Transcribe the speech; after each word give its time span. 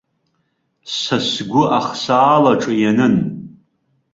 Са 0.97 1.17
сгәы 1.29 1.63
ахсаалаҿы 1.79 2.73
ианын. 2.83 3.15